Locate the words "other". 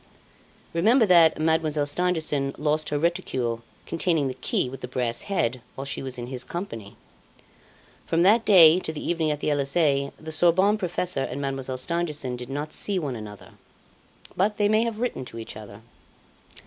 15.55-15.81